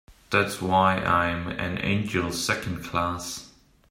[0.31, 3.51] That's why I'm an angel Second Class.